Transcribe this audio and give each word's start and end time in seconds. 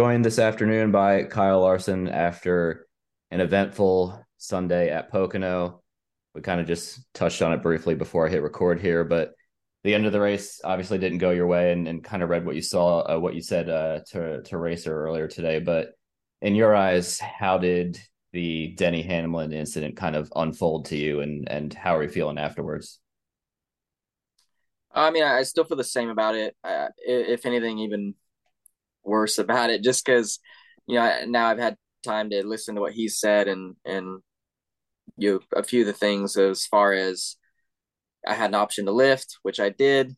Joined 0.00 0.24
this 0.24 0.38
afternoon 0.38 0.90
by 0.90 1.24
Kyle 1.24 1.60
Larson 1.60 2.08
after 2.08 2.86
an 3.30 3.42
eventful 3.42 4.24
Sunday 4.38 4.88
at 4.88 5.10
Pocono. 5.10 5.82
We 6.34 6.40
kind 6.40 6.58
of 6.58 6.66
just 6.66 7.00
touched 7.12 7.42
on 7.42 7.52
it 7.52 7.60
briefly 7.60 7.94
before 7.94 8.26
I 8.26 8.30
hit 8.30 8.42
record 8.42 8.80
here, 8.80 9.04
but 9.04 9.34
the 9.84 9.94
end 9.94 10.06
of 10.06 10.12
the 10.12 10.20
race 10.20 10.58
obviously 10.64 10.96
didn't 10.96 11.18
go 11.18 11.32
your 11.32 11.46
way, 11.46 11.72
and, 11.72 11.86
and 11.86 12.02
kind 12.02 12.22
of 12.22 12.30
read 12.30 12.46
what 12.46 12.54
you 12.54 12.62
saw, 12.62 13.00
uh, 13.00 13.18
what 13.18 13.34
you 13.34 13.42
said 13.42 13.68
uh, 13.68 14.00
to 14.12 14.40
to 14.44 14.56
Racer 14.56 15.04
earlier 15.04 15.28
today. 15.28 15.58
But 15.58 15.90
in 16.40 16.54
your 16.54 16.74
eyes, 16.74 17.18
how 17.20 17.58
did 17.58 18.00
the 18.32 18.68
Denny 18.78 19.02
Hamlin 19.02 19.52
incident 19.52 19.98
kind 19.98 20.16
of 20.16 20.32
unfold 20.34 20.86
to 20.86 20.96
you, 20.96 21.20
and 21.20 21.46
and 21.46 21.74
how 21.74 21.94
are 21.94 22.02
you 22.02 22.08
feeling 22.08 22.38
afterwards? 22.38 23.00
I 24.94 25.10
mean, 25.10 25.24
I 25.24 25.42
still 25.42 25.64
feel 25.64 25.76
the 25.76 25.84
same 25.84 26.08
about 26.08 26.36
it. 26.36 26.56
If 27.04 27.44
anything, 27.44 27.80
even 27.80 28.14
worse 29.04 29.38
about 29.38 29.70
it 29.70 29.82
just 29.82 30.04
because 30.04 30.38
you 30.86 30.96
know 30.96 31.24
now 31.26 31.46
I've 31.46 31.58
had 31.58 31.76
time 32.04 32.30
to 32.30 32.46
listen 32.46 32.74
to 32.74 32.80
what 32.80 32.92
he 32.92 33.08
said 33.08 33.48
and 33.48 33.76
and 33.84 34.22
you 35.16 35.32
know, 35.32 35.58
a 35.58 35.62
few 35.62 35.82
of 35.82 35.86
the 35.86 35.92
things 35.92 36.36
as 36.36 36.66
far 36.66 36.92
as 36.92 37.36
I 38.26 38.34
had 38.34 38.50
an 38.50 38.54
option 38.54 38.86
to 38.86 38.92
lift, 38.92 39.38
which 39.42 39.60
I 39.60 39.70
did. 39.70 40.16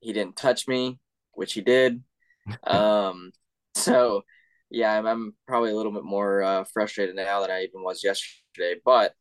He 0.00 0.12
didn't 0.12 0.36
touch 0.36 0.68
me, 0.68 0.98
which 1.32 1.54
he 1.54 1.62
did. 1.62 2.02
um, 2.66 3.32
so 3.74 4.22
yeah, 4.70 4.96
I'm, 4.96 5.06
I'm, 5.06 5.34
probably 5.46 5.70
a 5.70 5.76
little 5.76 5.92
bit 5.92 6.04
more 6.04 6.42
uh, 6.42 6.64
frustrated 6.72 7.16
now 7.16 7.40
than 7.40 7.50
I 7.50 7.62
even 7.62 7.82
was 7.82 8.04
yesterday, 8.04 8.80
but 8.84 9.12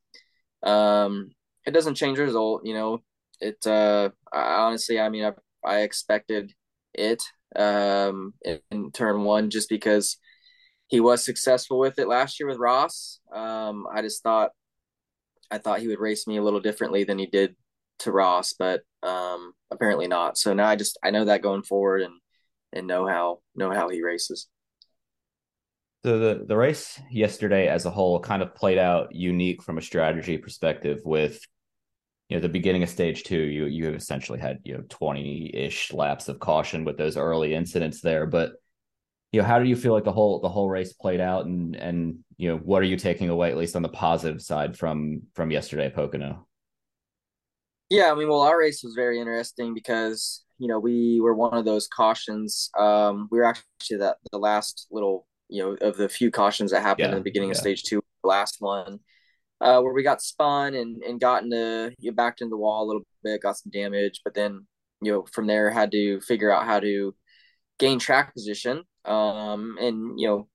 um, 0.64 1.30
it 1.66 1.72
doesn't 1.72 1.96
change 1.96 2.18
the 2.18 2.24
result. 2.24 2.66
You 2.66 2.74
know, 2.74 3.04
it 3.40 3.66
uh, 3.66 4.10
I, 4.34 4.42
honestly, 4.64 5.00
I 5.00 5.10
mean, 5.10 5.26
I, 5.26 5.32
I 5.64 5.82
expected 5.82 6.54
it 6.94 7.24
um, 7.58 8.34
in, 8.44 8.60
in 8.72 8.92
turn 8.92 9.24
one 9.24 9.50
just 9.50 9.70
because 9.70 10.18
he 10.88 11.00
was 11.00 11.24
successful 11.24 11.80
with 11.80 12.00
it 12.00 12.08
last 12.08 12.40
year 12.40 12.48
with 12.48 12.58
Ross. 12.58 13.20
Um, 13.34 13.86
I 13.92 14.02
just 14.02 14.24
thought 14.24 14.52
I 15.50 15.58
thought 15.58 15.80
he 15.80 15.88
would 15.88 16.00
race 16.00 16.28
me 16.28 16.38
a 16.38 16.44
little 16.44 16.60
differently 16.60 17.04
than 17.04 17.20
he 17.20 17.26
did 17.26 17.56
to 18.00 18.12
Ross, 18.12 18.54
but 18.54 18.82
um, 19.04 19.54
apparently 19.72 20.08
not. 20.08 20.38
So 20.38 20.54
now 20.54 20.68
I 20.68 20.76
just 20.76 20.98
I 21.04 21.12
know 21.12 21.26
that 21.26 21.42
going 21.42 21.64
forward 21.64 22.02
and 22.02 22.14
and 22.74 22.88
know 22.88 23.08
how 23.08 23.40
know 23.56 23.72
how 23.72 23.90
he 23.90 24.04
races. 24.04 24.48
So 26.04 26.20
the 26.20 26.46
the 26.46 26.58
race 26.58 27.00
yesterday 27.10 27.68
as 27.68 27.86
a 27.86 27.92
whole 27.92 28.20
kind 28.20 28.44
of 28.44 28.54
played 28.54 28.78
out 28.78 29.16
unique 29.16 29.64
from 29.64 29.78
a 29.78 29.82
strategy 29.82 30.38
perspective 30.38 31.02
with 31.04 31.40
you 32.30 32.38
know 32.38 32.42
the 32.42 32.50
beginning 32.50 32.84
of 32.84 32.90
stage 32.90 33.24
two 33.24 33.38
you 33.38 33.66
you 33.66 33.86
have 33.86 33.96
essentially 33.96 34.40
had 34.40 34.60
you 34.64 34.74
know 34.74 34.84
20-ish 34.84 35.94
laps 35.94 36.28
of 36.28 36.40
caution 36.40 36.84
with 36.84 36.98
those 36.98 37.18
early 37.18 37.54
incidents 37.54 38.02
there. 38.02 38.26
But 38.26 38.54
you 39.32 39.42
know 39.42 39.48
how 39.48 39.60
do 39.60 39.66
you 39.66 39.76
feel 39.76 39.94
like 39.94 40.06
the 40.06 40.12
whole 40.12 40.40
the 40.40 40.50
whole 40.50 40.70
race 40.70 40.94
played 40.94 41.20
out? 41.20 41.46
And 41.46 41.76
and 41.76 42.20
you 42.38 42.50
know 42.50 42.58
what 42.58 42.82
are 42.82 42.86
you 42.86 42.98
taking 42.98 43.30
away 43.30 43.52
at 43.52 43.58
least 43.58 43.76
on 43.76 43.84
the 43.84 43.90
positive 43.90 44.42
side 44.42 44.78
from 44.78 45.22
from 45.36 45.52
yesterday 45.52 45.86
at 45.86 45.96
Pocono? 45.96 46.48
Yeah 47.90 48.12
I 48.12 48.16
mean 48.16 48.28
well 48.28 48.42
our 48.42 48.58
race 48.58 48.82
was 48.84 48.96
very 48.96 49.20
interesting 49.20 49.74
because 49.76 50.44
you 50.58 50.68
know 50.68 50.80
we 50.80 51.20
were 51.22 51.36
one 51.36 51.54
of 51.54 51.66
those 51.66 51.88
cautions. 51.88 52.72
Um 52.78 53.28
we 53.32 53.38
were 53.38 53.46
actually 53.46 53.98
that 53.98 54.18
the 54.32 54.40
last 54.40 54.88
little 54.90 55.28
you 55.48 55.62
know 55.62 55.88
of 55.88 55.98
the 55.98 56.10
few 56.10 56.32
cautions 56.32 56.72
that 56.72 56.82
happened 56.82 57.06
yeah, 57.06 57.10
in 57.10 57.16
the 57.16 57.22
beginning 57.22 57.50
yeah. 57.50 57.54
of 57.54 57.58
stage 57.58 57.84
two 57.84 58.02
last 58.24 58.58
one 58.60 59.00
uh, 59.62 59.82
where 59.82 59.94
we 59.94 60.04
got 60.04 60.22
spun 60.22 60.76
and, 60.76 61.02
and 61.04 61.20
got 61.20 61.44
into 61.44 61.94
you 62.00 62.12
know, 62.12 62.16
backed 62.16 62.42
into 62.42 62.52
the 62.52 62.58
wall 62.58 62.84
a 62.84 62.88
little 62.88 63.04
bit, 63.24 63.42
got 63.42 63.58
some 63.58 63.72
damage, 63.72 64.22
but 64.24 64.34
then 64.34 64.66
you 65.02 65.12
know 65.12 65.26
from 65.32 65.48
there 65.48 65.70
had 65.70 65.92
to 65.92 66.20
figure 66.22 66.52
out 66.52 66.66
how 66.66 66.80
to 66.80 67.16
gain 67.80 68.00
track 68.00 68.34
position. 68.34 68.84
Um, 69.06 69.78
and 69.80 70.20
you 70.20 70.28
know 70.28 70.48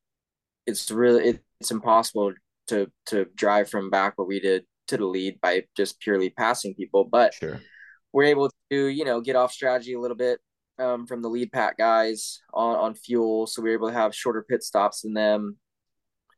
it's 0.67 0.91
really 0.91 1.41
it's 1.61 1.71
impossible 1.71 2.33
to 2.69 2.91
to 3.07 3.27
drive 3.35 3.69
from 3.71 3.91
back 3.91 4.15
what 4.17 4.29
we 4.29 4.41
did 4.41 4.65
to 4.89 4.97
the 4.97 5.07
lead 5.07 5.41
by 5.41 5.65
just 5.77 6.01
purely 6.01 6.31
passing 6.31 6.75
people, 6.75 7.05
but 7.05 7.35
sure. 7.35 7.61
we're 8.13 8.25
able 8.25 8.51
to 8.71 8.87
you 8.87 9.05
know 9.05 9.21
get 9.21 9.37
off 9.37 9.53
strategy 9.53 9.95
a 9.95 10.01
little 10.01 10.17
bit 10.17 10.41
um, 10.79 11.07
from 11.07 11.23
the 11.23 11.29
lead 11.29 11.53
pack 11.53 11.79
guys 11.79 12.41
on 12.53 12.77
on 12.77 12.95
fuel, 12.95 13.47
so 13.47 13.63
we 13.63 13.71
are 13.71 13.75
able 13.75 13.89
to 13.89 13.95
have 13.95 14.15
shorter 14.15 14.45
pit 14.49 14.63
stops 14.63 15.03
than 15.03 15.15
them 15.15 15.57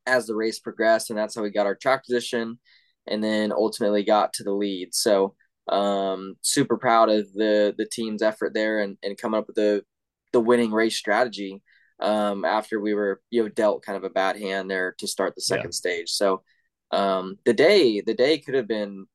as 0.06 0.26
the 0.26 0.34
race 0.34 0.58
progressed, 0.58 1.10
and 1.10 1.18
that's 1.18 1.34
how 1.34 1.42
we 1.42 1.50
got 1.50 1.66
our 1.66 1.74
track 1.74 2.04
position, 2.04 2.58
and 3.06 3.22
then 3.22 3.52
ultimately 3.52 4.04
got 4.04 4.32
to 4.34 4.44
the 4.44 4.52
lead. 4.52 4.94
So 4.94 5.34
um, 5.68 6.34
super 6.42 6.76
proud 6.76 7.08
of 7.08 7.32
the 7.32 7.74
the 7.76 7.86
team's 7.86 8.22
effort 8.22 8.54
there 8.54 8.80
and, 8.80 8.96
and 9.02 9.18
coming 9.18 9.38
up 9.38 9.46
with 9.46 9.56
the 9.56 9.84
the 10.32 10.40
winning 10.40 10.72
race 10.72 10.96
strategy 10.96 11.62
um, 12.00 12.44
after 12.44 12.80
we 12.80 12.94
were 12.94 13.20
you 13.30 13.42
know 13.42 13.48
dealt 13.48 13.84
kind 13.84 13.96
of 13.96 14.04
a 14.04 14.10
bad 14.10 14.36
hand 14.36 14.70
there 14.70 14.94
to 14.98 15.06
start 15.06 15.34
the 15.34 15.40
second 15.40 15.66
yeah. 15.66 15.70
stage. 15.70 16.10
So 16.10 16.42
um, 16.90 17.38
the 17.44 17.54
day 17.54 18.00
the 18.00 18.14
day 18.14 18.38
could 18.38 18.54
have 18.54 18.68
been 18.68 19.06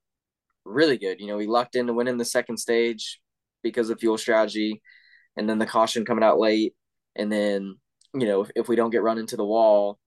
really 0.65 0.97
good. 0.97 1.19
You 1.19 1.27
know, 1.27 1.37
we 1.37 1.47
lucked 1.47 1.75
into 1.75 1.93
winning 1.93 2.17
the 2.17 2.25
second 2.25 2.57
stage 2.57 3.19
because 3.63 3.89
of 3.89 3.99
fuel 3.99 4.17
strategy, 4.17 4.81
and 5.35 5.49
then 5.49 5.59
the 5.59 5.65
caution 5.65 6.05
coming 6.05 6.23
out 6.23 6.39
late, 6.39 6.73
and 7.15 7.31
then 7.31 7.75
you 8.13 8.25
know 8.25 8.41
if, 8.41 8.51
if 8.55 8.67
we 8.69 8.75
don't 8.75 8.91
get 8.91 9.03
run 9.03 9.17
into 9.17 9.35
the 9.35 9.45
wall, 9.45 9.99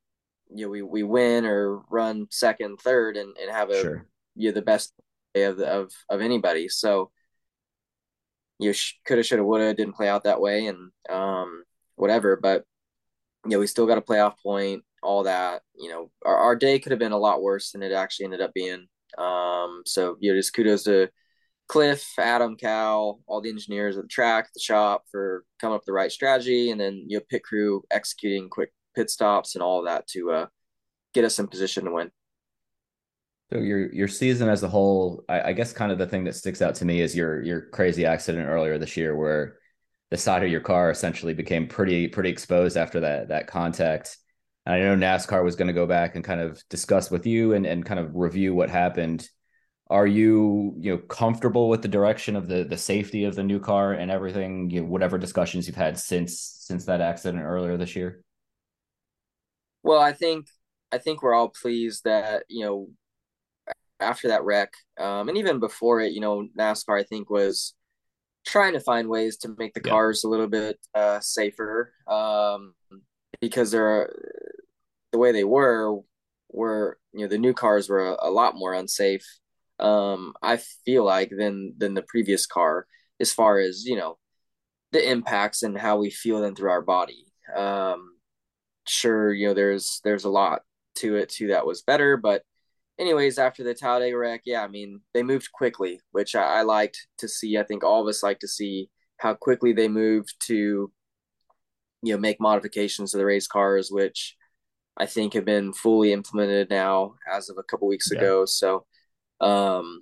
you 0.55 0.67
know 0.67 0.71
we 0.71 0.83
we 0.83 1.03
win 1.03 1.45
or 1.47 1.79
run 1.91 2.27
second, 2.31 2.79
third, 2.81 3.17
and 3.17 3.37
and 3.37 3.51
have 3.51 3.71
a 3.71 3.81
sure. 3.81 4.07
you 4.35 4.49
know, 4.49 4.55
the 4.55 4.63
best 4.63 4.93
day 5.35 5.45
of 5.45 5.57
the, 5.57 5.67
of 5.67 5.93
of 6.09 6.21
anybody. 6.21 6.69
So 6.69 7.11
you 8.59 8.71
know, 8.71 8.75
coulda, 9.07 9.23
shoulda, 9.23 9.45
woulda, 9.45 9.75
didn't 9.75 9.95
play 9.95 10.09
out 10.09 10.25
that 10.25 10.41
way, 10.41 10.67
and 10.67 10.91
um 11.11 11.65
whatever. 11.97 12.37
But 12.37 12.65
you 13.45 13.53
know 13.53 13.61
we 13.61 13.67
still 13.67 13.87
got 13.87 13.99
a 13.99 14.03
playoff 14.03 14.35
point, 14.43 14.83
all 15.03 15.25
that. 15.25 15.63
You 15.75 15.91
know 15.91 16.11
our 16.25 16.37
our 16.37 16.57
day 16.57 16.79
could 16.79 16.93
have 16.93 16.99
been 16.99 17.13
a 17.13 17.19
lot 17.19 17.43
worse 17.43 17.73
than 17.73 17.83
it 17.83 17.93
actually 17.93 18.25
ended 18.25 18.41
up 18.41 18.53
being. 18.55 18.87
Um 19.19 19.83
so 19.87 20.17
you 20.21 20.33
know 20.33 20.39
just 20.39 20.55
kudos 20.55 20.85
to 20.85 21.09
Cliff, 21.69 22.05
Adam, 22.19 22.57
Cal, 22.57 23.21
all 23.29 23.41
the 23.41 23.49
engineers 23.49 23.97
at 23.97 24.03
the 24.03 24.09
track, 24.09 24.49
the 24.53 24.61
shop 24.61 25.05
for 25.09 25.45
coming 25.61 25.77
up 25.77 25.83
with 25.83 25.87
the 25.87 25.93
right 25.93 26.11
strategy, 26.11 26.71
and 26.73 26.81
then 26.81 27.05
you 27.07 27.17
know 27.19 27.25
pit 27.31 27.45
crew 27.45 27.85
executing 27.93 28.49
quick 28.49 28.73
pit 28.95 29.11
stops 29.11 29.55
and 29.55 29.63
all 29.63 29.81
of 29.81 29.87
that 29.87 30.07
to 30.09 30.31
uh, 30.31 30.47
get 31.15 31.25
us 31.25 31.39
in 31.39 31.47
position 31.47 31.85
to 31.85 31.93
win. 31.93 32.11
So 33.53 33.59
your 33.59 33.93
your 33.93 34.09
season 34.09 34.49
as 34.49 34.63
a 34.63 34.69
whole, 34.69 35.25
I, 35.29 35.41
I, 35.43 35.53
guess, 35.55 35.73
kind 35.73 35.91
of 35.91 35.99
the 35.99 36.07
thing 36.07 36.25
that 36.25 36.37
sticks 36.37 36.63
out 36.63 36.77
to 36.77 36.85
me 36.85 37.01
is 37.01 37.17
your 37.17 37.43
your 37.43 37.63
crazy 37.71 38.07
accident 38.07 38.49
earlier 38.49 38.79
this 38.79 38.97
year, 38.97 39.17
where 39.17 39.57
the 40.11 40.17
side 40.17 40.45
of 40.45 40.51
your 40.51 40.61
car 40.61 40.91
essentially 40.91 41.35
became 41.35 41.67
pretty 41.67 42.07
pretty 42.07 42.31
exposed 42.31 42.77
after 42.77 43.01
that 43.01 43.29
that 43.29 43.49
contact. 43.49 44.19
And 44.67 44.75
I 44.75 44.81
know 44.81 44.95
NASCAR 44.95 45.43
was 45.43 45.57
going 45.57 45.69
to 45.69 45.75
go 45.75 45.87
back 45.87 46.15
and 46.15 46.25
kind 46.25 46.41
of 46.41 46.63
discuss 46.69 47.11
with 47.11 47.27
you 47.27 47.55
and 47.55 47.67
and 47.67 47.85
kind 47.85 47.99
of 47.99 48.15
review 48.15 48.55
what 48.55 48.71
happened. 48.71 49.29
Are 49.89 50.07
you 50.07 50.75
you 50.79 50.93
know 50.93 50.99
comfortable 50.99 51.69
with 51.69 51.83
the 51.83 51.89
direction 51.89 52.37
of 52.37 52.47
the 52.47 52.63
the 52.63 52.79
safety 52.79 53.25
of 53.25 53.35
the 53.35 53.43
new 53.43 53.59
car 53.59 53.95
and 53.95 54.13
everything? 54.13 54.71
You 54.71 54.83
know, 54.83 54.87
whatever 54.87 55.19
discussions 55.19 55.67
you've 55.67 55.75
had 55.77 55.99
since 55.99 56.39
since 56.61 56.85
that 56.85 57.01
accident 57.01 57.43
earlier 57.43 57.77
this 57.77 57.97
year. 57.97 58.23
Well, 59.83 60.01
I 60.01 60.13
think 60.13 60.47
I 60.93 60.99
think 60.99 61.23
we're 61.23 61.35
all 61.35 61.49
pleased 61.49 62.05
that 62.05 62.45
you 62.49 62.65
know 62.65 62.89
after 64.01 64.29
that 64.29 64.45
wreck, 64.45 64.73
um, 64.99 65.29
and 65.29 65.39
even 65.39 65.61
before 65.61 66.01
it, 66.01 66.13
you 66.13 66.21
know, 66.21 66.49
NASCAR 66.59 66.99
I 66.99 67.05
think 67.05 67.31
was 67.31 67.75
trying 68.47 68.73
to 68.73 68.81
find 68.81 69.09
ways 69.09 69.37
to 69.39 69.55
make 69.59 69.75
the 69.75 69.83
yeah. 69.85 69.91
cars 69.91 70.25
a 70.25 70.29
little 70.29 70.47
bit 70.47 70.79
uh, 70.95 71.21
safer 71.21 71.93
um, 72.07 72.75
because 73.41 73.71
there 73.71 73.87
are 73.87 74.17
the 75.13 75.19
way 75.19 75.33
they 75.33 75.45
were 75.45 75.99
were 76.49 76.99
you 77.13 77.21
know 77.21 77.29
the 77.29 77.39
new 77.39 77.55
cars 77.55 77.89
were 77.89 78.15
a, 78.15 78.29
a 78.29 78.31
lot 78.31 78.57
more 78.57 78.75
unsafe. 78.75 79.27
Um, 79.79 80.35
I 80.43 80.59
feel 80.85 81.05
like 81.05 81.31
than 81.37 81.75
than 81.79 81.95
the 81.95 82.03
previous 82.03 82.47
car 82.47 82.87
as 83.19 83.33
far 83.33 83.59
as 83.59 83.85
you 83.85 83.97
know 83.97 84.19
the 84.93 85.09
impacts 85.09 85.63
and 85.63 85.79
how 85.79 85.99
we 85.99 86.11
feel 86.11 86.41
them 86.41 86.55
through 86.55 86.71
our 86.71 86.83
body. 86.83 87.27
Um, 87.57 88.17
sure, 88.87 89.33
you 89.33 89.49
know 89.49 89.55
there's 89.55 90.01
there's 90.05 90.25
a 90.25 90.31
lot 90.31 90.63
to 90.97 91.17
it 91.17 91.29
too 91.29 91.49
that 91.49 91.67
was 91.67 91.83
better, 91.83 92.17
but 92.17 92.43
anyways, 92.99 93.39
after 93.39 93.65
the 93.65 93.75
Talladega 93.75 94.17
wreck, 94.17 94.43
yeah, 94.45 94.63
I 94.63 94.69
mean 94.69 95.01
they 95.15 95.23
moved 95.23 95.53
quickly, 95.53 96.01
which 96.13 96.35
I, 96.35 96.61
I 96.61 96.63
liked 96.63 97.07
to 97.19 97.29
see. 97.29 97.59
I 97.59 97.65
think 97.65 97.85
all 97.85 98.03
of 98.03 98.09
us 98.09 98.23
like 98.23 98.41
to 98.41 98.49
see 98.49 98.91
how 99.19 99.35
quickly 99.35 99.73
they 99.73 99.89
moved 99.89 100.35
to 100.47 100.93
you 102.03 102.15
know 102.15 102.19
make 102.19 102.41
modifications 102.41 103.13
to 103.13 103.19
the 103.19 103.27
race 103.27 103.47
cars, 103.47 103.91
which 103.91 104.37
I 104.97 105.07
think 105.07 105.35
have 105.35 105.45
been 105.45 105.73
fully 105.73 106.13
implemented 106.13 106.71
now 106.71 107.15
as 107.31 107.49
of 107.49 107.59
a 107.59 107.63
couple 107.63 107.89
weeks 107.89 108.11
yeah. 108.13 108.19
ago. 108.19 108.45
So, 108.45 108.85
um, 109.41 110.01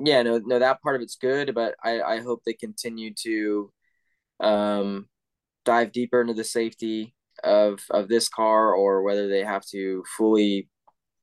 yeah, 0.00 0.22
no, 0.22 0.38
no, 0.44 0.58
that 0.58 0.82
part 0.82 0.96
of 0.96 1.02
it's 1.02 1.16
good, 1.16 1.54
but 1.54 1.76
I, 1.84 2.00
I 2.00 2.20
hope 2.20 2.42
they 2.44 2.54
continue 2.54 3.14
to, 3.22 3.72
um, 4.40 5.08
dive 5.64 5.92
deeper 5.92 6.20
into 6.20 6.34
the 6.34 6.44
safety 6.44 7.14
of 7.44 7.80
of 7.90 8.08
this 8.08 8.28
car, 8.28 8.74
or 8.74 9.02
whether 9.02 9.28
they 9.28 9.44
have 9.44 9.64
to 9.66 10.04
fully 10.16 10.68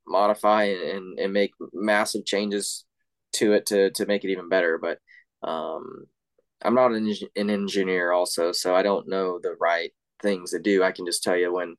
modify 0.07 0.63
and 0.63 1.19
and 1.19 1.33
make 1.33 1.51
massive 1.73 2.25
changes 2.25 2.85
to 3.33 3.53
it 3.53 3.65
to 3.67 3.91
to 3.91 4.05
make 4.05 4.23
it 4.23 4.31
even 4.31 4.49
better. 4.49 4.77
But 4.77 4.99
um, 5.47 6.05
I'm 6.61 6.75
not 6.75 6.93
an, 6.93 7.13
an 7.35 7.49
engineer, 7.49 8.11
also, 8.11 8.51
so 8.51 8.75
I 8.75 8.83
don't 8.83 9.07
know 9.07 9.39
the 9.41 9.55
right 9.59 9.91
things 10.21 10.51
to 10.51 10.59
do. 10.59 10.83
I 10.83 10.91
can 10.91 11.05
just 11.05 11.23
tell 11.23 11.37
you 11.37 11.53
when 11.53 11.75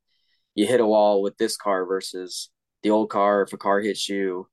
you 0.54 0.66
hit 0.66 0.80
a 0.80 0.86
wall 0.86 1.22
with 1.22 1.36
this 1.38 1.56
car 1.56 1.84
versus 1.86 2.50
the 2.82 2.90
old 2.90 3.10
car. 3.10 3.42
If 3.42 3.52
a 3.52 3.56
car 3.56 3.80
hits 3.80 4.08
you, 4.08 4.48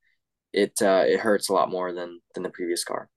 it 0.51 0.81
uh, 0.81 1.03
it 1.07 1.19
hurts 1.19 1.50
a 1.50 1.53
lot 1.53 1.69
more 1.69 1.94
than 1.94 2.19
than 2.33 2.44
the 2.44 2.50
previous 2.50 2.83
car. 2.83 3.09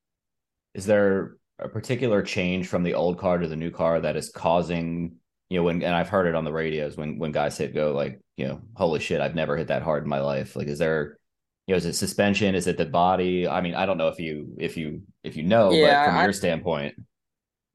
Is 0.74 0.86
there 0.86 1.36
a 1.58 1.68
particular 1.68 2.22
change 2.22 2.66
from 2.68 2.82
the 2.82 2.94
old 2.94 3.18
car 3.18 3.38
to 3.38 3.48
the 3.48 3.56
new 3.56 3.70
car 3.70 4.00
that 4.00 4.16
is 4.16 4.28
causing 4.28 5.16
you 5.48 5.58
know 5.58 5.64
when 5.64 5.82
and 5.82 5.94
I've 5.94 6.08
heard 6.08 6.26
it 6.26 6.34
on 6.34 6.44
the 6.44 6.52
radios 6.52 6.96
when 6.96 7.18
when 7.18 7.32
guys 7.32 7.56
hit 7.56 7.74
go 7.74 7.92
like 7.92 8.20
you 8.36 8.46
know 8.46 8.60
holy 8.74 9.00
shit 9.00 9.20
I've 9.20 9.34
never 9.34 9.56
hit 9.56 9.68
that 9.68 9.82
hard 9.82 10.02
in 10.02 10.08
my 10.08 10.20
life 10.20 10.56
like 10.56 10.68
is 10.68 10.78
there 10.78 11.18
you 11.66 11.72
know 11.72 11.76
is 11.76 11.86
it 11.86 11.94
suspension 11.94 12.54
is 12.54 12.66
it 12.66 12.76
the 12.76 12.86
body 12.86 13.46
I 13.46 13.60
mean 13.60 13.74
I 13.74 13.86
don't 13.86 13.98
know 13.98 14.08
if 14.08 14.18
you 14.18 14.54
if 14.58 14.76
you 14.76 15.02
if 15.22 15.36
you 15.36 15.44
know 15.44 15.70
yeah, 15.70 16.04
but 16.04 16.10
from 16.10 16.18
I, 16.18 16.24
your 16.24 16.32
standpoint 16.32 16.94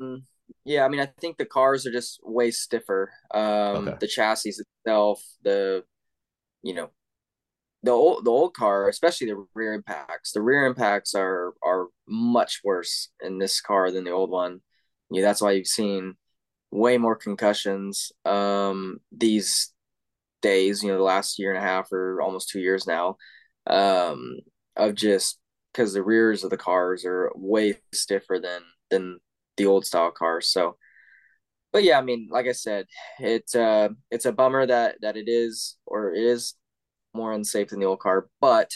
mm, 0.02 0.22
yeah, 0.64 0.86
I 0.86 0.90
mean, 0.90 1.00
I 1.00 1.08
think 1.20 1.38
the 1.38 1.46
cars 1.46 1.86
are 1.86 1.92
just 1.92 2.20
way 2.24 2.52
stiffer. 2.52 3.12
Um, 3.34 3.88
okay. 3.88 3.98
The 4.00 4.08
chassis 4.08 4.54
itself, 4.86 5.24
the 5.44 5.84
you 6.64 6.74
know, 6.74 6.90
the 7.84 7.92
old 7.92 8.26
the 8.26 8.32
old 8.32 8.54
car, 8.54 8.88
especially 8.88 9.28
the 9.28 9.46
rear 9.56 9.74
impacts. 9.74 10.32
The 10.34 10.42
rear 10.42 10.66
impacts 10.66 11.16
are 11.16 11.54
are 11.64 11.88
much 12.08 12.62
worse 12.64 13.10
in 13.22 13.40
this 13.40 13.62
car 13.62 13.92
than 13.92 14.04
the 14.04 14.12
old 14.12 14.30
one. 14.30 14.62
Yeah, 15.10 15.24
that's 15.24 15.42
why 15.42 15.52
you've 15.52 15.68
seen 15.68 16.16
way 16.72 16.98
more 16.98 17.16
concussions 17.16 18.12
um, 18.26 19.00
these 19.12 19.74
days. 20.42 20.84
You 20.84 20.90
know, 20.90 20.98
the 20.98 21.04
last 21.04 21.38
year 21.38 21.54
and 21.54 21.64
a 21.64 21.68
half 21.68 21.92
or 21.92 22.22
almost 22.22 22.50
two 22.50 22.60
years 22.60 22.88
now, 22.88 23.18
um, 23.68 24.38
of 24.76 24.96
just 24.96 25.40
because 25.72 25.94
the 25.94 26.04
rears 26.04 26.44
of 26.44 26.50
the 26.50 26.58
cars 26.58 27.06
are 27.06 27.32
way 27.36 27.78
stiffer 27.94 28.40
than 28.40 28.62
than 28.90 29.20
the 29.58 29.66
old 29.66 29.86
style 29.86 30.12
cars. 30.12 30.52
So, 30.52 30.78
but 31.72 31.84
yeah, 31.84 32.00
I 32.00 32.02
mean, 32.02 32.30
like 32.32 32.48
I 32.48 32.54
said, 32.54 32.86
it's 33.20 33.56
uh, 33.56 33.90
it's 34.10 34.26
a 34.26 34.32
bummer 34.32 34.66
that 34.66 34.96
that 35.02 35.18
it 35.18 35.28
is 35.28 35.78
or 35.86 36.14
it 36.14 36.24
is 36.24 36.56
more 37.14 37.34
unsafe 37.34 37.70
than 37.70 37.80
the 37.80 37.86
old 37.86 38.00
car, 38.00 38.28
but 38.40 38.72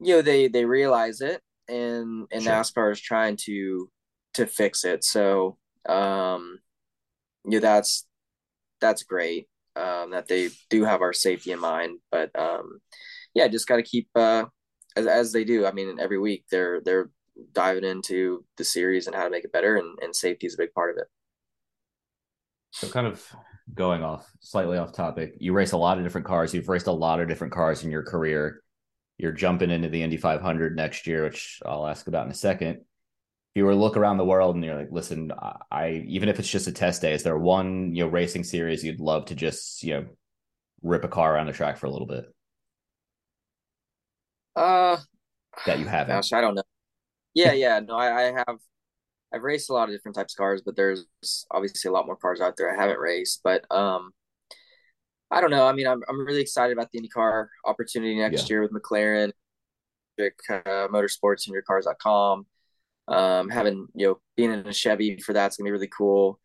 you 0.00 0.14
know 0.14 0.22
they 0.22 0.48
they 0.48 0.64
realize 0.64 1.20
it, 1.20 1.42
and 1.68 2.26
and 2.30 2.42
sure. 2.42 2.52
NASCAR 2.52 2.92
is 2.92 3.00
trying 3.00 3.36
to 3.44 3.90
to 4.34 4.46
fix 4.46 4.84
it. 4.84 5.04
So, 5.04 5.58
um, 5.88 6.58
know, 7.44 7.60
that's 7.60 8.06
that's 8.80 9.02
great 9.02 9.46
um, 9.76 10.10
that 10.10 10.26
they 10.28 10.50
do 10.68 10.84
have 10.84 11.00
our 11.00 11.12
safety 11.12 11.52
in 11.52 11.60
mind, 11.60 11.98
but 12.10 12.30
um, 12.38 12.80
yeah, 13.34 13.48
just 13.48 13.68
got 13.68 13.76
to 13.76 13.82
keep 13.82 14.08
uh, 14.14 14.44
as 14.96 15.06
as 15.06 15.32
they 15.32 15.44
do. 15.44 15.66
I 15.66 15.72
mean, 15.72 15.98
every 16.00 16.18
week 16.18 16.44
they're 16.50 16.80
they're 16.80 17.10
diving 17.52 17.84
into 17.84 18.44
the 18.56 18.64
series 18.64 19.06
and 19.06 19.16
how 19.16 19.24
to 19.24 19.30
make 19.30 19.44
it 19.44 19.52
better, 19.52 19.76
and, 19.76 19.98
and 20.02 20.14
safety 20.14 20.46
is 20.46 20.54
a 20.54 20.58
big 20.58 20.72
part 20.74 20.90
of 20.90 20.96
it. 20.98 21.06
So, 22.72 22.88
kind 22.88 23.06
of 23.06 23.24
going 23.74 24.02
off 24.02 24.28
slightly 24.40 24.78
off 24.78 24.92
topic, 24.92 25.34
you 25.38 25.52
race 25.52 25.72
a 25.72 25.76
lot 25.76 25.98
of 25.98 26.04
different 26.04 26.26
cars. 26.26 26.52
You've 26.52 26.68
raced 26.68 26.88
a 26.88 26.92
lot 26.92 27.20
of 27.20 27.28
different 27.28 27.52
cars 27.52 27.84
in 27.84 27.90
your 27.90 28.02
career. 28.02 28.62
You're 29.18 29.32
jumping 29.32 29.70
into 29.70 29.88
the 29.88 30.02
Indy 30.02 30.16
500 30.16 30.74
next 30.74 31.06
year, 31.06 31.24
which 31.24 31.60
I'll 31.64 31.86
ask 31.86 32.06
about 32.08 32.26
in 32.26 32.32
a 32.32 32.34
second. 32.34 32.80
If 33.52 33.58
you 33.58 33.64
were 33.64 33.72
to 33.72 33.76
look 33.76 33.96
around 33.96 34.16
the 34.16 34.24
world 34.24 34.54
and 34.54 34.64
you're 34.64 34.76
like, 34.76 34.92
listen, 34.92 35.32
I 35.70 36.04
even 36.06 36.28
if 36.28 36.38
it's 36.38 36.48
just 36.48 36.68
a 36.68 36.72
test 36.72 37.02
day, 37.02 37.12
is 37.12 37.22
there 37.22 37.36
one 37.36 37.94
you 37.94 38.04
know 38.04 38.10
racing 38.10 38.44
series 38.44 38.84
you'd 38.84 39.00
love 39.00 39.26
to 39.26 39.34
just 39.34 39.82
you 39.82 39.94
know 39.94 40.06
rip 40.82 41.04
a 41.04 41.08
car 41.08 41.34
around 41.34 41.46
the 41.46 41.52
track 41.52 41.78
for 41.78 41.86
a 41.86 41.90
little 41.90 42.06
bit? 42.06 42.26
Uh, 44.54 44.98
that 45.66 45.78
you 45.78 45.86
haven't. 45.86 46.14
Gosh, 46.14 46.32
I 46.32 46.40
don't 46.40 46.54
know. 46.54 46.62
Yeah, 47.34 47.52
yeah. 47.52 47.80
No, 47.80 47.96
I, 47.96 48.28
I 48.28 48.32
have 48.32 48.58
I've 49.32 49.42
raced 49.42 49.70
a 49.70 49.72
lot 49.72 49.88
of 49.88 49.94
different 49.94 50.16
types 50.16 50.34
of 50.34 50.38
cars, 50.38 50.62
but 50.64 50.76
there's 50.76 51.06
obviously 51.50 51.88
a 51.88 51.92
lot 51.92 52.06
more 52.06 52.16
cars 52.16 52.40
out 52.40 52.56
there 52.56 52.72
I 52.72 52.80
haven't 52.80 52.98
raced. 52.98 53.40
But 53.42 53.64
um 53.70 54.12
I 55.30 55.40
don't 55.40 55.50
know. 55.50 55.66
I 55.66 55.72
mean, 55.72 55.86
I'm 55.86 56.02
I'm 56.08 56.26
really 56.26 56.40
excited 56.40 56.76
about 56.76 56.90
the 56.90 57.00
IndyCar 57.00 57.46
opportunity 57.64 58.16
next 58.16 58.42
yeah. 58.42 58.54
year 58.54 58.62
with 58.62 58.72
McLaren, 58.72 59.30
uh, 60.18 60.88
Motorsports, 60.88 61.46
and 61.46 61.56
YourCars.com. 61.56 62.46
Um, 63.10 63.48
having 63.50 63.88
you 63.94 64.06
know 64.06 64.20
being 64.36 64.52
in 64.52 64.66
a 64.66 64.72
Chevy 64.72 65.18
for 65.18 65.32
that's 65.32 65.56
gonna 65.56 65.66
be 65.66 65.72
really 65.72 65.90
cool. 65.96 66.38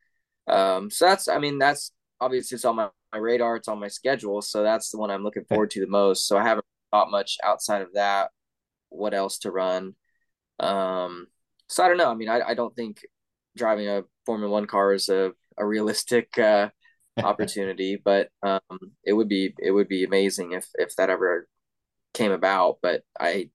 Um, 0.48 0.90
so 0.90 1.06
that's 1.06 1.28
I 1.28 1.40
mean 1.40 1.60
that's 1.60 1.92
obviously 2.20 2.56
it's 2.56 2.66
on 2.66 2.76
my, 2.76 2.90
my 3.14 3.20
radar, 3.20 3.56
it's 3.56 3.68
on 3.68 3.80
my 3.80 3.88
schedule, 3.88 4.42
so 4.42 4.64
that's 4.64 4.90
the 4.90 4.98
one 4.98 5.12
I'm 5.12 5.24
looking 5.24 5.46
forward 5.46 5.72
to 5.72 5.82
the 5.82 5.88
most. 5.88 6.28
So 6.28 6.38
I 6.38 6.44
haven't 6.44 6.66
thought 6.92 7.12
much 7.12 7.38
outside 7.44 7.82
of 7.82 7.94
that. 7.94 8.32
What 8.90 9.14
else 9.14 9.40
to 9.40 9.52
run? 9.52 9.96
Um, 10.60 11.28
so 11.68 11.84
I 11.84 11.88
don't 11.88 11.98
know. 11.98 12.12
I 12.12 12.16
mean, 12.16 12.30
I, 12.30 12.42
I 12.42 12.54
don't 12.54 12.76
think 12.76 13.02
driving 13.56 13.88
a 13.88 14.04
Formula 14.26 14.52
One 14.52 14.68
car 14.68 14.94
is 14.94 15.10
a, 15.10 15.32
a 15.58 15.66
realistic 15.66 16.38
uh, 16.38 16.70
opportunity, 17.18 18.02
but 18.04 18.30
um, 18.44 18.60
it 19.04 19.14
would 19.14 19.30
be 19.30 19.54
it 19.60 19.72
would 19.72 19.88
be 19.88 20.04
amazing 20.04 20.54
if 20.54 20.68
if 20.76 20.96
that 20.96 21.10
ever 21.10 21.48
came 22.14 22.32
about. 22.32 22.78
But 22.82 23.04
I 23.20 23.50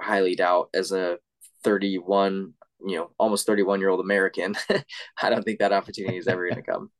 highly 0.00 0.36
doubt 0.36 0.70
as 0.74 0.92
a 0.92 1.18
31, 1.64 2.54
you 2.84 2.96
know, 2.96 3.10
almost 3.18 3.46
31 3.46 3.80
year 3.80 3.88
old 3.88 4.00
American, 4.00 4.54
I 5.22 5.30
don't 5.30 5.42
think 5.42 5.60
that 5.60 5.72
opportunity 5.72 6.16
is 6.16 6.28
ever 6.28 6.48
going 6.48 6.62
to 6.62 6.70
come. 6.70 6.90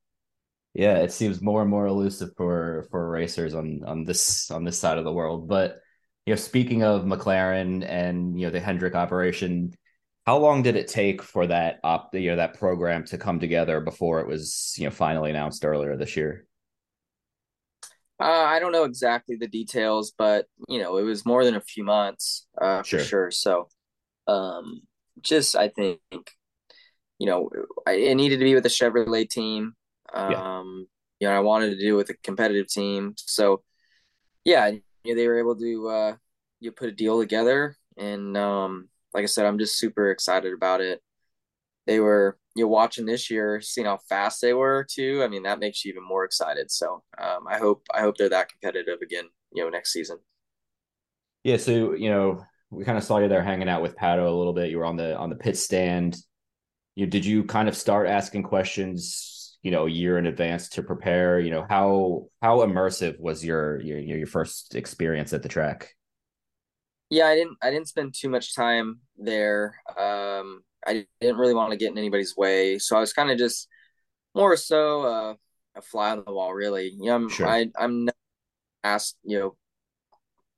Yeah, 0.75 0.99
it 0.99 1.12
seems 1.12 1.40
more 1.40 1.62
and 1.62 1.71
more 1.71 1.87
elusive 1.87 2.30
for 2.37 2.87
for 2.90 3.09
racers 3.09 3.54
on 3.54 3.83
on 3.87 4.04
this 4.04 4.50
on 4.50 4.64
this 4.64 4.78
side 4.78 4.99
of 4.99 5.04
the 5.04 5.12
world, 5.12 5.49
but 5.49 5.80
you 6.26 6.33
know, 6.33 6.37
speaking 6.37 6.83
of 6.83 7.04
McLaren 7.04 7.88
and 7.88 8.38
you 8.38 8.47
know 8.47 8.50
the 8.50 8.61
Hendrick 8.61 8.95
operation, 8.95 9.73
how 10.26 10.38
long 10.38 10.62
did 10.62 10.75
it 10.75 10.88
take 10.88 11.23
for 11.23 11.47
that 11.47 11.78
op 11.85 12.14
you 12.14 12.30
know 12.30 12.37
that 12.37 12.59
program 12.59 13.04
to 13.06 13.16
come 13.16 13.38
together 13.38 13.80
before 13.80 14.21
it 14.21 14.26
was 14.26 14.75
you 14.76 14.85
know 14.85 14.90
finally 14.90 15.30
announced 15.30 15.64
earlier 15.64 15.97
this 15.97 16.16
year? 16.16 16.47
Uh, 18.18 18.25
I 18.25 18.59
don't 18.59 18.73
know 18.73 18.85
exactly 18.85 19.37
the 19.37 19.47
details, 19.47 20.12
but 20.18 20.47
you 20.68 20.80
know 20.80 20.97
it 20.99 21.04
was 21.04 21.25
more 21.25 21.45
than 21.45 21.54
a 21.54 21.61
few 21.61 21.85
months 21.85 22.47
uh, 22.61 22.83
sure. 22.83 22.99
for 22.99 23.04
sure. 23.04 23.30
So, 23.30 23.68
um, 24.26 24.83
just 25.20 25.56
I 25.56 25.68
think 25.68 26.00
you 27.18 27.26
know 27.26 27.50
it 27.87 28.16
needed 28.16 28.38
to 28.38 28.44
be 28.44 28.54
with 28.54 28.62
the 28.62 28.68
Chevrolet 28.68 29.28
team. 29.28 29.75
Um, 30.12 30.30
yeah. 30.30 30.62
you 31.20 31.28
know 31.28 31.37
I 31.37 31.40
wanted 31.40 31.70
to 31.70 31.78
do 31.78 31.94
it 31.94 31.96
with 31.96 32.11
a 32.11 32.14
competitive 32.23 32.68
team. 32.68 33.14
So, 33.16 33.62
yeah, 34.44 34.68
you 34.68 34.80
know, 35.04 35.14
they 35.14 35.26
were 35.26 35.38
able 35.38 35.56
to 35.56 35.88
uh, 35.88 36.16
you 36.61 36.73
put 36.73 36.88
a 36.88 36.92
deal 36.92 37.20
together, 37.20 37.76
and 37.96 38.37
um, 38.37 38.88
like 39.14 39.23
I 39.23 39.26
said, 39.26 39.46
I'm 39.46 39.58
just 39.58 39.78
super 39.78 40.11
excited 40.11 40.52
about 40.52 40.80
it. 40.80 41.00
They 41.87 42.00
were 42.00 42.38
you 42.54 42.64
know 42.64 42.68
watching 42.68 43.06
this 43.06 43.30
year, 43.30 43.61
seeing 43.61 43.87
how 43.87 43.99
fast 44.08 44.40
they 44.40 44.52
were 44.52 44.87
too. 44.88 45.23
I 45.23 45.28
mean, 45.28 45.44
that 45.44 45.61
makes 45.61 45.85
you 45.85 45.92
even 45.92 46.06
more 46.06 46.25
excited. 46.25 46.70
So 46.70 47.02
um, 47.18 47.46
I 47.49 47.58
hope 47.58 47.87
I 47.94 48.00
hope 48.00 48.16
they're 48.16 48.28
that 48.30 48.49
competitive 48.49 49.00
again. 49.02 49.26
You 49.52 49.64
know, 49.64 49.70
next 49.70 49.92
season. 49.92 50.18
Yeah. 51.44 51.58
So 51.58 51.94
you 51.94 52.11
know, 52.11 52.44
we 52.70 52.85
kind 52.85 52.99
of 52.99 53.04
saw 53.04 53.18
you 53.18 53.28
there 53.28 53.42
hanging 53.42 53.68
out 53.68 53.82
with 53.82 53.96
Pato 53.96 54.26
a 54.26 54.37
little 54.37 54.52
bit. 54.52 54.70
You 54.70 54.78
were 54.78 54.85
on 54.85 54.96
the 54.96 55.16
on 55.16 55.30
the 55.30 55.37
pit 55.37 55.56
stand. 55.56 56.16
You 56.94 57.06
did 57.06 57.25
you 57.25 57.44
kind 57.44 57.68
of 57.68 57.76
start 57.76 58.08
asking 58.08 58.42
questions 58.42 59.37
you 59.66 59.73
know 59.73 59.87
a 59.87 59.90
year 59.90 60.16
in 60.16 60.26
advance 60.26 60.68
to 60.68 60.80
prepare 60.80 61.40
you 61.40 61.50
know 61.50 61.66
how 61.68 62.28
how 62.40 62.58
immersive 62.58 63.18
was 63.18 63.44
your 63.44 63.80
your 63.80 63.99
your 63.99 64.26
first 64.26 64.76
experience 64.76 65.32
at 65.32 65.42
the 65.42 65.49
track 65.49 65.92
yeah 67.11 67.26
i 67.26 67.35
didn't 67.35 67.56
i 67.61 67.68
didn't 67.68 67.88
spend 67.88 68.14
too 68.14 68.28
much 68.28 68.54
time 68.54 69.00
there 69.16 69.75
um 69.99 70.62
i 70.87 71.04
didn't 71.20 71.38
really 71.38 71.52
want 71.52 71.73
to 71.73 71.76
get 71.76 71.90
in 71.90 71.99
anybody's 71.99 72.37
way 72.37 72.78
so 72.78 72.96
i 72.96 73.00
was 73.00 73.12
kind 73.12 73.28
of 73.28 73.38
just 73.38 73.66
more 74.37 74.56
so 74.56 75.02
uh, 75.02 75.35
a 75.75 75.82
fly 75.82 76.11
on 76.12 76.23
the 76.25 76.32
wall 76.32 76.54
really 76.54 76.94
yeah 77.00 77.16
i'm 77.16 77.28
sure. 77.28 77.49
I, 77.49 77.66
i'm 77.76 78.08
asked 78.85 79.16
you 79.25 79.37
know 79.37 79.56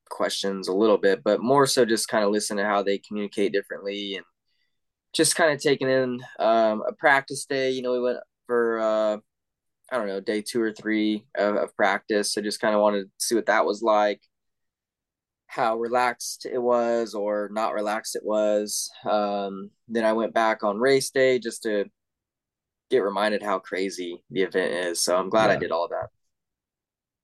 questions 0.08 0.68
a 0.68 0.72
little 0.72 0.98
bit, 0.98 1.22
but 1.24 1.42
more 1.42 1.66
so 1.66 1.84
just 1.84 2.08
kind 2.08 2.24
of 2.24 2.30
listen 2.30 2.56
to 2.56 2.64
how 2.64 2.82
they 2.82 2.98
communicate 2.98 3.52
differently 3.52 4.16
and 4.16 4.24
just 5.14 5.36
kind 5.36 5.52
of 5.52 5.60
taking 5.60 5.88
in 5.88 6.20
um, 6.38 6.82
a 6.86 6.92
practice 6.92 7.44
day. 7.46 7.70
You 7.70 7.82
know, 7.82 7.92
we 7.92 8.00
went 8.00 8.18
for 8.46 8.80
uh, 8.80 9.16
I 9.90 9.96
don't 9.96 10.08
know 10.08 10.20
day 10.20 10.42
two 10.42 10.60
or 10.60 10.72
three 10.72 11.24
of, 11.36 11.56
of 11.56 11.76
practice, 11.76 12.32
so 12.32 12.42
just 12.42 12.60
kind 12.60 12.74
of 12.74 12.80
wanted 12.80 13.04
to 13.04 13.10
see 13.18 13.34
what 13.34 13.46
that 13.46 13.64
was 13.64 13.82
like, 13.82 14.20
how 15.46 15.76
relaxed 15.78 16.46
it 16.46 16.60
was 16.60 17.14
or 17.14 17.48
not 17.52 17.74
relaxed 17.74 18.16
it 18.16 18.24
was. 18.24 18.90
Um, 19.08 19.70
then 19.88 20.04
I 20.04 20.12
went 20.12 20.34
back 20.34 20.62
on 20.62 20.78
race 20.78 21.10
day 21.10 21.38
just 21.38 21.62
to 21.62 21.86
get 22.90 22.98
reminded 22.98 23.42
how 23.42 23.58
crazy 23.58 24.22
the 24.30 24.42
event 24.42 24.72
is. 24.72 25.02
So 25.02 25.16
I'm 25.16 25.30
glad 25.30 25.46
yeah. 25.46 25.52
I 25.54 25.56
did 25.56 25.70
all 25.70 25.84
of 25.84 25.90
that. 25.90 26.08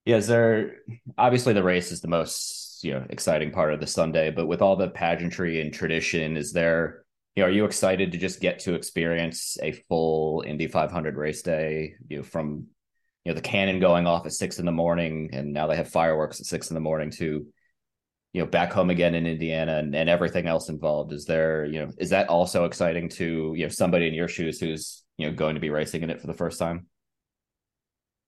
Yeah, 0.05 0.17
is 0.17 0.27
there 0.27 0.77
obviously 1.17 1.55
the 1.55 1.63
race 1.63 1.91
is 1.91 2.03
the 2.03 2.09
most 2.09 2.64
you 2.85 2.93
know 2.93 3.07
exciting 3.11 3.51
part 3.51 3.73
of 3.73 3.81
the 3.81 3.87
Sunday, 3.87 4.31
but 4.31 4.47
with 4.47 4.63
all 4.63 4.77
the 4.77 4.89
pageantry 4.89 5.61
and 5.61 5.73
tradition, 5.73 6.37
is 6.37 6.53
there 6.53 7.05
you 7.35 7.43
know, 7.43 7.49
are 7.49 7.53
you 7.53 7.65
excited 7.65 8.13
to 8.13 8.19
just 8.19 8.41
get 8.41 8.61
to 8.61 8.75
experience 8.75 9.57
a 9.61 9.73
full 9.73 10.45
Indy 10.47 10.69
500 10.69 11.17
race 11.17 11.43
day? 11.43 11.95
You 12.09 12.19
know, 12.19 12.23
from 12.23 12.67
you 13.25 13.33
know 13.33 13.35
the 13.35 13.41
cannon 13.41 13.81
going 13.81 14.07
off 14.07 14.27
at 14.27 14.33
six 14.33 14.59
in 14.59 14.67
the 14.67 14.73
morning, 14.73 15.31
and 15.33 15.53
now 15.53 15.67
they 15.67 15.77
have 15.77 15.89
fireworks 15.89 16.41
at 16.41 16.47
six 16.47 16.71
in 16.71 16.75
the 16.75 16.81
morning 16.81 17.11
to 17.13 17.47
you 18.33 18.41
know 18.41 18.47
back 18.47 18.73
home 18.73 18.91
again 18.91 19.15
in 19.15 19.27
Indiana 19.27 19.79
and, 19.79 19.95
and 19.95 20.09
everything 20.09 20.47
else 20.47 20.69
involved. 20.69 21.13
Is 21.13 21.25
there 21.25 21.65
you 21.65 21.81
know 21.81 21.91
is 21.99 22.11
that 22.11 22.29
also 22.29 22.67
exciting 22.67 23.09
to 23.11 23.55
you 23.57 23.65
know 23.65 23.69
somebody 23.69 24.07
in 24.07 24.15
your 24.15 24.29
shoes 24.29 24.61
who's 24.61 25.03
you 25.17 25.29
know 25.29 25.35
going 25.35 25.55
to 25.55 25.61
be 25.61 25.71
racing 25.71 26.03
in 26.03 26.11
it 26.11 26.21
for 26.21 26.29
the 26.29 26.35
first 26.35 26.59
time? 26.59 26.87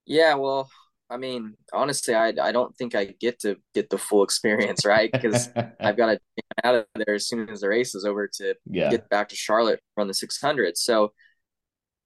Yeah, 0.05 0.35
well, 0.35 0.69
I 1.09 1.17
mean, 1.17 1.55
honestly, 1.73 2.13
I 2.13 2.33
I 2.41 2.51
don't 2.51 2.75
think 2.75 2.93
I 2.95 3.05
get 3.05 3.39
to 3.39 3.55
get 3.73 3.89
the 3.89 3.97
full 3.97 4.23
experience, 4.23 4.85
right? 4.85 5.11
Because 5.11 5.49
I've 5.79 5.97
got 5.97 6.07
to 6.07 6.19
get 6.35 6.45
out 6.63 6.75
of 6.75 6.85
there 6.95 7.15
as 7.15 7.27
soon 7.27 7.49
as 7.49 7.61
the 7.61 7.69
race 7.69 7.95
is 7.95 8.05
over 8.05 8.29
to 8.39 8.53
yeah. 8.69 8.89
get 8.89 9.09
back 9.09 9.29
to 9.29 9.35
Charlotte 9.35 9.81
run 9.95 10.07
the 10.07 10.13
600. 10.13 10.77
So 10.77 11.13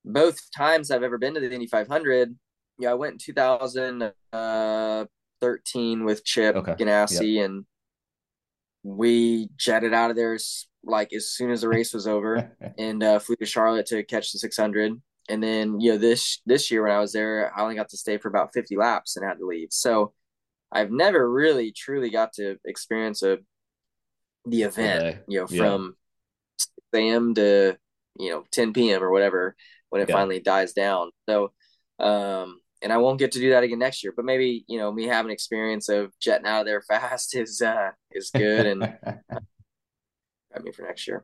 both 0.06 0.40
times 0.56 0.92
I've 0.92 1.02
ever 1.04 1.18
been 1.18 1.34
to 1.34 1.40
the 1.40 1.52
Indy 1.52 1.66
500, 1.68 2.36
yeah, 2.80 2.92
I 2.92 2.96
went 2.96 3.14
in 3.14 3.20
2013 3.20 6.04
with 6.04 6.24
Chip 6.24 6.56
okay. 6.56 6.74
Ganassi, 6.74 7.36
yep. 7.36 7.46
and 7.46 7.66
we 8.84 9.50
jetted 9.58 9.94
out 9.94 10.10
of 10.10 10.16
there 10.16 10.36
like 10.84 11.14
as 11.14 11.30
soon 11.30 11.52
as 11.52 11.62
the 11.62 11.70
race 11.70 11.94
was 11.94 12.08
over, 12.08 12.52
and 12.78 13.04
uh, 13.04 13.20
flew 13.20 13.36
to 13.38 13.46
Charlotte 13.46 13.86
to 13.88 14.04
catch 14.04 14.32
the 14.32 14.40
600 14.40 15.00
and 15.32 15.42
then 15.42 15.80
you 15.80 15.94
know 15.94 15.98
this 15.98 16.42
this 16.46 16.70
year 16.70 16.84
when 16.84 16.92
I 16.92 17.00
was 17.00 17.14
there, 17.14 17.52
I 17.56 17.62
only 17.62 17.76
got 17.76 17.90
to 17.90 17.98
stay 17.98 18.18
for 18.18 18.28
about 18.28 18.54
50 18.54 18.76
laps 18.76 19.16
and 19.16 19.26
had 19.26 19.40
to 19.40 19.46
leave. 19.46 19.70
So 19.72 20.14
I've 20.72 20.92
never 20.92 21.30
really 21.32 21.72
truly 21.72 22.10
got 22.10 22.34
to 22.34 22.58
experience 22.66 23.24
a 23.24 23.40
the 24.46 24.64
event, 24.64 25.04
okay. 25.04 25.20
you 25.28 25.40
know, 25.40 25.48
yeah. 25.50 25.64
from 25.64 25.96
6 26.58 26.72
a.m. 26.96 27.34
to 27.36 27.78
you 28.20 28.32
know 28.32 28.44
10 28.52 28.74
p.m. 28.74 29.02
or 29.02 29.10
whatever 29.10 29.56
when 29.90 30.02
it 30.02 30.10
yeah. 30.10 30.16
finally 30.16 30.42
dies 30.42 30.74
down. 30.74 31.12
So 31.30 31.54
um 32.00 32.60
and 32.82 32.92
I 32.92 32.98
won't 32.98 33.20
get 33.20 33.32
to 33.34 33.40
do 33.40 33.52
that 33.52 33.64
again 33.64 33.80
next 33.80 34.04
year, 34.04 34.12
but 34.14 34.26
maybe 34.26 34.66
you 34.68 34.80
know 34.80 34.92
me 34.92 35.06
having 35.06 35.32
experience 35.32 35.88
of 35.88 36.12
jetting 36.20 36.46
out 36.46 36.62
of 36.62 36.66
there 36.66 36.82
fast 36.90 37.38
is 37.38 37.62
uh 37.62 37.92
is 38.12 38.32
good 38.32 38.66
and 38.66 38.84
uh, 39.08 39.14
I 40.54 40.60
mean 40.60 40.74
for 40.74 40.82
next 40.82 41.08
year. 41.08 41.24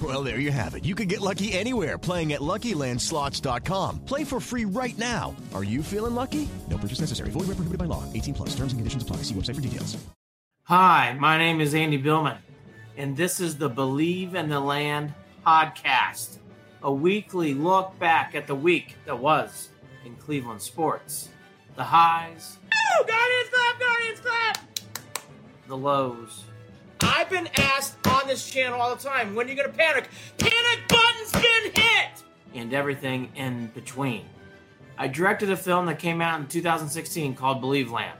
Well, 0.00 0.22
there 0.22 0.38
you 0.38 0.52
have 0.52 0.76
it. 0.76 0.84
You 0.84 0.94
can 0.94 1.08
get 1.08 1.20
lucky 1.20 1.52
anywhere 1.52 1.98
playing 1.98 2.32
at 2.34 2.40
LuckyLandSlots.com. 2.40 4.04
Play 4.04 4.22
for 4.22 4.38
free 4.38 4.64
right 4.64 4.96
now. 4.96 5.34
Are 5.54 5.64
you 5.64 5.82
feeling 5.82 6.14
lucky? 6.14 6.48
No 6.70 6.78
purchase 6.78 7.00
necessary. 7.00 7.30
Void 7.30 7.48
where 7.48 7.56
prohibited 7.56 7.78
by 7.78 7.86
law. 7.86 8.04
18 8.12 8.34
plus. 8.34 8.50
Terms 8.50 8.72
and 8.72 8.78
conditions 8.78 9.02
apply. 9.02 9.16
See 9.24 9.34
website 9.34 9.56
for 9.56 9.60
details. 9.60 9.96
Hi, 10.64 11.16
my 11.18 11.38
name 11.38 11.62
is 11.62 11.74
Andy 11.74 11.96
Billman, 11.96 12.36
and 12.98 13.16
this 13.16 13.40
is 13.40 13.56
the 13.56 13.70
Believe 13.70 14.34
in 14.34 14.50
the 14.50 14.60
Land 14.60 15.14
podcast, 15.46 16.36
a 16.82 16.92
weekly 16.92 17.54
look 17.54 17.98
back 17.98 18.34
at 18.34 18.46
the 18.46 18.54
week 18.54 18.96
that 19.06 19.18
was 19.18 19.70
in 20.04 20.14
Cleveland 20.16 20.60
sports. 20.60 21.30
The 21.74 21.84
highs, 21.84 22.58
oh, 22.70 23.04
Guardians 23.06 23.48
clap, 23.50 23.80
Guardians 23.80 24.20
clap, 24.20 24.58
the 25.68 25.76
lows. 25.78 26.44
I've 27.08 27.30
been 27.30 27.48
asked 27.56 28.06
on 28.06 28.26
this 28.26 28.48
channel 28.48 28.80
all 28.80 28.94
the 28.94 29.02
time, 29.02 29.34
when 29.34 29.46
are 29.46 29.50
you 29.50 29.56
going 29.56 29.70
to 29.70 29.76
panic? 29.76 30.08
Panic 30.38 30.88
button's 30.88 31.32
been 31.32 31.72
hit! 31.74 32.22
And 32.54 32.72
everything 32.72 33.30
in 33.34 33.68
between. 33.68 34.24
I 34.96 35.08
directed 35.08 35.50
a 35.50 35.56
film 35.56 35.86
that 35.86 35.98
came 35.98 36.20
out 36.20 36.40
in 36.40 36.46
2016 36.46 37.34
called 37.34 37.60
Believe 37.60 37.90
Land 37.90 38.18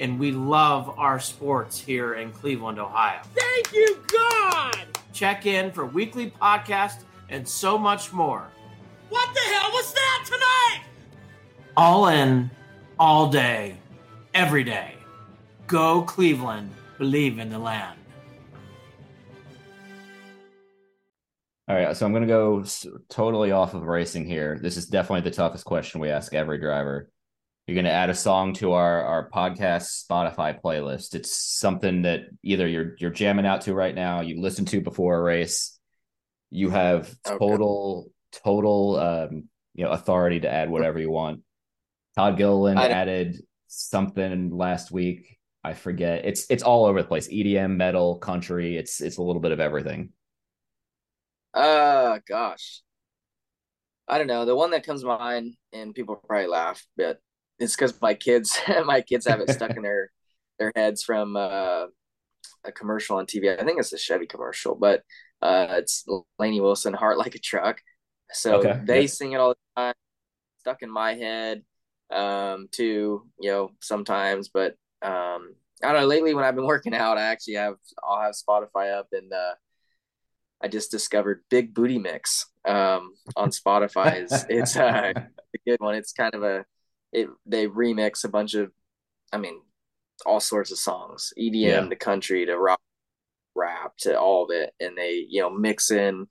and 0.00 0.18
we 0.18 0.32
love 0.32 0.98
our 0.98 1.20
sports 1.20 1.78
here 1.78 2.14
in 2.14 2.32
Cleveland, 2.32 2.78
Ohio. 2.78 3.20
Thank 3.34 3.72
you, 3.72 4.02
God! 4.10 4.86
Check 5.12 5.44
in 5.44 5.70
for 5.70 5.84
weekly 5.84 6.30
podcast 6.30 7.02
and 7.28 7.46
so 7.46 7.76
much 7.76 8.12
more. 8.12 8.48
What 9.10 9.32
the 9.34 9.40
hell 9.40 9.70
was 9.72 9.92
that 9.92 10.24
tonight? 10.26 10.86
All 11.76 12.08
in, 12.08 12.50
all 12.98 13.30
day, 13.30 13.76
every 14.32 14.64
day. 14.64 14.94
Go 15.66 16.02
Cleveland, 16.02 16.70
believe 16.98 17.38
in 17.38 17.50
the 17.50 17.58
land. 17.58 17.99
All 21.70 21.76
right, 21.76 21.96
so 21.96 22.04
I'm 22.04 22.12
going 22.12 22.26
to 22.26 22.28
go 22.28 22.64
totally 23.08 23.52
off 23.52 23.74
of 23.74 23.82
racing 23.82 24.26
here. 24.26 24.58
This 24.60 24.76
is 24.76 24.86
definitely 24.86 25.30
the 25.30 25.36
toughest 25.36 25.64
question 25.64 26.00
we 26.00 26.10
ask 26.10 26.34
every 26.34 26.58
driver 26.58 27.08
you're 27.70 27.76
going 27.76 27.84
to 27.84 27.92
add 27.92 28.10
a 28.10 28.14
song 28.14 28.52
to 28.54 28.72
our 28.72 29.04
our 29.04 29.30
podcast 29.30 30.04
Spotify 30.04 30.60
playlist. 30.60 31.14
It's 31.14 31.40
something 31.40 32.02
that 32.02 32.22
either 32.42 32.66
you're 32.66 32.96
you're 32.98 33.12
jamming 33.12 33.46
out 33.46 33.60
to 33.62 33.74
right 33.74 33.94
now, 33.94 34.22
you 34.22 34.40
listen 34.40 34.64
to 34.66 34.80
before 34.80 35.16
a 35.16 35.22
race. 35.22 35.78
You 36.50 36.70
have 36.70 37.14
total 37.24 38.06
okay. 38.06 38.40
total 38.42 38.96
um, 38.98 39.48
you 39.74 39.84
know 39.84 39.92
authority 39.92 40.40
to 40.40 40.52
add 40.52 40.68
whatever 40.68 40.98
you 40.98 41.12
want. 41.12 41.42
Todd 42.16 42.36
Gilliland 42.36 42.80
added 42.80 43.36
something 43.68 44.50
last 44.50 44.90
week. 44.90 45.38
I 45.62 45.74
forget. 45.74 46.24
It's 46.24 46.50
it's 46.50 46.64
all 46.64 46.86
over 46.86 47.02
the 47.02 47.06
place. 47.06 47.28
EDM, 47.28 47.76
metal, 47.76 48.16
country. 48.18 48.78
It's 48.78 49.00
it's 49.00 49.18
a 49.18 49.22
little 49.22 49.40
bit 49.40 49.52
of 49.52 49.60
everything. 49.60 50.10
Uh 51.54 52.18
gosh. 52.28 52.82
I 54.08 54.18
don't 54.18 54.26
know. 54.26 54.44
The 54.44 54.56
one 54.56 54.70
that 54.72 54.84
comes 54.84 55.02
to 55.02 55.06
mind, 55.06 55.54
and 55.72 55.94
people 55.94 56.16
probably 56.16 56.48
laugh, 56.48 56.84
but 56.96 57.20
it's 57.58 57.76
because 57.76 58.00
my 58.00 58.14
kids 58.14 58.58
my 58.84 59.00
kids 59.00 59.26
have 59.26 59.40
it 59.40 59.50
stuck 59.50 59.76
in 59.76 59.82
their 59.82 60.10
their 60.58 60.72
heads 60.74 61.02
from 61.02 61.36
uh, 61.36 61.86
a 62.64 62.72
commercial 62.72 63.16
on 63.16 63.26
TV. 63.26 63.58
I 63.58 63.64
think 63.64 63.78
it's 63.78 63.92
a 63.92 63.98
Chevy 63.98 64.26
commercial, 64.26 64.74
but 64.74 65.02
uh, 65.42 65.66
it's 65.70 66.04
Lainey 66.38 66.60
Wilson, 66.60 66.94
"Heart 66.94 67.18
Like 67.18 67.34
a 67.34 67.38
Truck." 67.38 67.80
So 68.32 68.58
okay. 68.58 68.80
they 68.84 69.06
sing 69.06 69.32
it 69.32 69.36
all 69.36 69.50
the 69.50 69.56
time. 69.76 69.94
Stuck 70.60 70.82
in 70.82 70.90
my 70.90 71.14
head 71.14 71.62
um, 72.10 72.68
too, 72.70 73.26
you 73.38 73.50
know, 73.50 73.70
sometimes. 73.80 74.48
But 74.48 74.74
um, 75.02 75.54
I 75.82 75.92
don't 75.92 76.02
know. 76.02 76.06
Lately, 76.06 76.34
when 76.34 76.44
I've 76.44 76.54
been 76.54 76.66
working 76.66 76.94
out, 76.94 77.18
I 77.18 77.22
actually 77.22 77.54
have 77.54 77.76
I'll 78.02 78.20
have 78.20 78.34
Spotify 78.34 78.96
up, 78.96 79.08
and 79.12 79.32
uh, 79.32 79.54
I 80.62 80.68
just 80.68 80.90
discovered 80.90 81.42
Big 81.50 81.74
Booty 81.74 81.98
Mix 81.98 82.46
um, 82.66 83.14
on 83.36 83.50
Spotify. 83.50 84.16
it's 84.16 84.44
it's 84.48 84.76
uh, 84.76 85.12
a 85.14 85.58
good 85.66 85.80
one. 85.80 85.94
It's 85.94 86.12
kind 86.12 86.34
of 86.34 86.42
a 86.42 86.64
it 87.12 87.28
they 87.46 87.66
remix 87.66 88.24
a 88.24 88.28
bunch 88.28 88.54
of 88.54 88.70
I 89.32 89.38
mean 89.38 89.60
all 90.26 90.40
sorts 90.40 90.70
of 90.70 90.78
songs, 90.78 91.32
EDM 91.38 91.54
yeah. 91.54 91.80
to 91.80 91.96
country 91.96 92.46
to 92.46 92.56
rock 92.58 92.80
rap 93.54 93.92
to 93.98 94.18
all 94.18 94.44
of 94.44 94.50
it 94.50 94.72
and 94.78 94.96
they, 94.96 95.26
you 95.28 95.40
know, 95.40 95.50
mix 95.50 95.90
in 95.90 96.26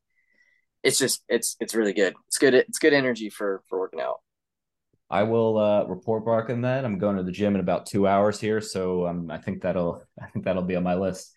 it's 0.83 0.97
just 0.97 1.23
it's 1.27 1.55
it's 1.59 1.75
really 1.75 1.93
good. 1.93 2.13
It's 2.27 2.37
good 2.37 2.53
it's 2.53 2.79
good 2.79 2.93
energy 2.93 3.29
for 3.29 3.63
for 3.67 3.79
working 3.79 3.99
out. 3.99 4.17
I 5.09 5.23
will 5.23 5.57
uh, 5.57 5.85
report 5.85 6.25
back 6.25 6.53
on 6.53 6.61
that. 6.61 6.85
I'm 6.85 6.99
going 6.99 7.17
to 7.17 7.23
the 7.23 7.31
gym 7.31 7.55
in 7.55 7.61
about 7.61 7.87
two 7.87 8.07
hours 8.07 8.39
here, 8.39 8.61
so 8.61 9.07
um, 9.07 9.31
I 9.31 9.37
think 9.37 9.61
that'll 9.61 10.03
I 10.21 10.27
think 10.27 10.45
that'll 10.45 10.63
be 10.63 10.75
on 10.75 10.83
my 10.83 10.95
list. 10.95 11.33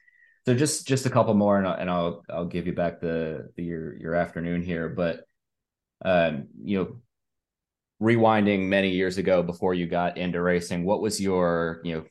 So 0.47 0.55
just 0.55 0.87
just 0.87 1.07
a 1.07 1.11
couple 1.11 1.35
more, 1.35 1.59
and 1.59 1.67
I'll 1.69 1.75
and 1.75 1.91
I'll, 1.91 2.25
I'll 2.29 2.47
give 2.47 2.67
you 2.67 2.73
back 2.73 3.01
the, 3.01 3.51
the 3.57 3.63
your 3.63 3.97
your 3.97 4.15
afternoon 4.15 4.63
here. 4.63 4.89
But 4.89 5.25
um, 6.05 6.49
you 6.63 6.79
know, 6.79 6.97
rewinding 8.03 8.67
many 8.67 8.91
years 8.91 9.19
ago 9.19 9.43
before 9.43 9.75
you 9.75 9.87
got 9.87 10.19
into 10.19 10.43
racing, 10.43 10.85
what 10.85 11.01
was 11.01 11.21
your, 11.21 11.81
you 11.85 11.95
know, 11.95 12.05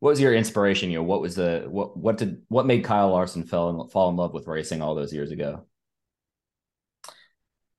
what 0.00 0.10
was 0.10 0.20
your 0.20 0.34
inspiration? 0.34 0.90
You 0.90 0.98
know, 0.98 1.04
what 1.04 1.20
was 1.20 1.36
the 1.36 1.66
what 1.68 1.96
what 1.96 2.18
did 2.18 2.42
what 2.48 2.66
made 2.66 2.84
Kyle 2.84 3.10
Larson 3.10 3.44
fell 3.44 3.70
in, 3.70 3.88
fall 3.88 4.10
in 4.10 4.16
love 4.16 4.34
with 4.34 4.46
racing 4.46 4.82
all 4.82 4.94
those 4.94 5.12
years 5.12 5.30
ago? 5.30 5.64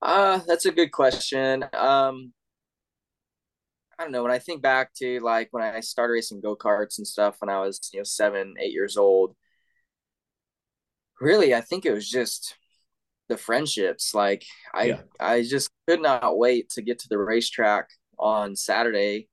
Uh, 0.02 0.40
that's 0.46 0.64
a 0.64 0.72
good 0.72 0.92
question. 0.92 1.62
Um, 1.74 2.32
I 3.98 4.04
don't 4.04 4.12
know. 4.12 4.22
When 4.22 4.32
I 4.32 4.38
think 4.38 4.62
back 4.62 4.94
to 4.94 5.20
like 5.20 5.48
when 5.50 5.62
I 5.62 5.80
started 5.80 6.12
racing 6.14 6.40
go 6.40 6.56
karts 6.56 6.96
and 6.96 7.06
stuff 7.06 7.36
when 7.40 7.50
I 7.50 7.60
was 7.60 7.90
you 7.92 8.00
know 8.00 8.04
seven, 8.04 8.54
eight 8.58 8.72
years 8.72 8.96
old, 8.96 9.34
really, 11.20 11.54
I 11.54 11.60
think 11.60 11.86
it 11.86 11.92
was 11.92 12.08
just 12.08 12.56
the 13.28 13.36
friendships. 13.36 14.14
Like 14.14 14.44
I, 14.74 14.84
yeah. 14.84 15.00
I 15.18 15.42
just 15.42 15.70
could 15.88 16.02
not 16.02 16.38
wait 16.38 16.70
to 16.70 16.82
get 16.82 16.98
to 17.00 17.08
the 17.08 17.18
racetrack 17.18 17.88
on 18.18 18.56
Saturday 18.56 19.28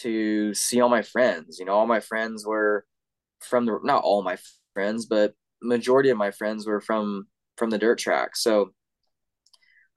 to 0.00 0.54
see 0.54 0.80
all 0.80 0.88
my 0.88 1.02
friends. 1.02 1.58
You 1.58 1.66
know, 1.66 1.72
all 1.72 1.86
my 1.86 2.00
friends 2.00 2.46
were 2.46 2.84
from 3.40 3.66
the 3.66 3.78
not 3.82 4.02
all 4.02 4.22
my 4.22 4.38
friends, 4.74 5.06
but 5.06 5.34
majority 5.62 6.10
of 6.10 6.18
my 6.18 6.30
friends 6.30 6.66
were 6.66 6.80
from 6.80 7.26
from 7.56 7.70
the 7.70 7.78
dirt 7.78 7.98
track. 7.98 8.36
So 8.36 8.72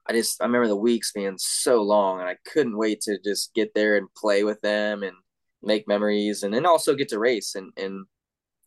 I 0.06 0.12
just 0.12 0.40
I 0.42 0.46
remember 0.46 0.68
the 0.68 0.76
weeks 0.76 1.12
being 1.12 1.36
so 1.38 1.82
long 1.82 2.20
and 2.20 2.28
I 2.28 2.36
couldn't 2.44 2.76
wait 2.76 3.00
to 3.02 3.18
just 3.22 3.54
get 3.54 3.74
there 3.74 3.96
and 3.96 4.12
play 4.16 4.44
with 4.44 4.60
them 4.60 5.02
and 5.02 5.16
make 5.62 5.86
memories 5.86 6.42
and 6.42 6.52
then 6.52 6.66
also 6.66 6.94
get 6.94 7.08
to 7.10 7.18
race 7.18 7.54
and, 7.54 7.72
and 7.76 8.06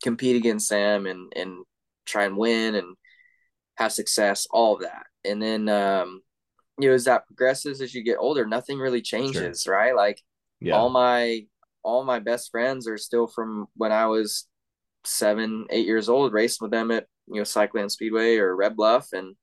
compete 0.03 0.35
against 0.35 0.69
them 0.69 1.07
and, 1.07 1.33
and 1.35 1.65
try 2.05 2.25
and 2.25 2.37
win 2.37 2.75
and 2.75 2.95
have 3.77 3.91
success, 3.91 4.47
all 4.51 4.75
of 4.75 4.81
that. 4.81 5.05
And 5.25 5.41
then 5.41 5.69
um 5.69 6.21
you 6.79 6.89
know, 6.89 6.95
as 6.95 7.05
that 7.05 7.27
progresses 7.27 7.81
as 7.81 7.93
you 7.93 8.03
get 8.03 8.17
older, 8.19 8.47
nothing 8.47 8.79
really 8.79 9.01
changes, 9.01 9.63
sure. 9.63 9.75
right? 9.75 9.95
Like 9.95 10.19
yeah. 10.59 10.73
all 10.73 10.89
my 10.89 11.45
all 11.83 12.03
my 12.03 12.19
best 12.19 12.49
friends 12.51 12.87
are 12.87 12.97
still 12.97 13.27
from 13.27 13.67
when 13.75 13.91
I 13.91 14.07
was 14.07 14.47
seven, 15.05 15.67
eight 15.69 15.85
years 15.85 16.09
old, 16.09 16.33
racing 16.33 16.65
with 16.65 16.71
them 16.71 16.91
at 16.91 17.05
you 17.27 17.35
know 17.35 17.43
Cycleland 17.43 17.91
Speedway 17.91 18.37
or 18.37 18.55
Red 18.55 18.75
Bluff, 18.75 19.09
and 19.13 19.35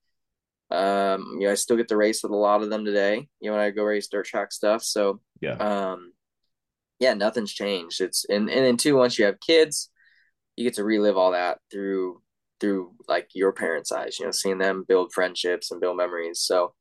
um, 0.70 1.36
you 1.38 1.46
know 1.46 1.52
I 1.52 1.54
still 1.54 1.76
get 1.76 1.88
to 1.88 1.96
race 1.96 2.22
with 2.22 2.32
a 2.32 2.36
lot 2.36 2.62
of 2.62 2.70
them 2.70 2.84
today. 2.84 3.28
You 3.40 3.50
know 3.50 3.56
when 3.56 3.64
I 3.64 3.70
go 3.70 3.84
race 3.84 4.08
dirt 4.08 4.26
track 4.26 4.52
stuff, 4.52 4.82
so 4.82 5.20
yeah, 5.40 5.54
um, 5.54 6.12
yeah, 6.98 7.14
nothing's 7.14 7.52
changed. 7.52 8.00
It's 8.00 8.24
and 8.28 8.50
and 8.50 8.64
then 8.64 8.76
too 8.76 8.96
once 8.96 9.18
you 9.18 9.26
have 9.26 9.40
kids, 9.40 9.90
you 10.56 10.64
get 10.64 10.74
to 10.74 10.84
relive 10.84 11.16
all 11.16 11.32
that 11.32 11.58
through 11.70 12.22
through 12.60 12.92
like 13.08 13.28
your 13.34 13.52
parents' 13.52 13.92
eyes. 13.92 14.18
You 14.18 14.26
know, 14.26 14.32
seeing 14.32 14.58
them 14.58 14.84
build 14.86 15.12
friendships 15.12 15.70
and 15.70 15.80
build 15.80 15.96
memories. 15.96 16.40
So 16.40 16.74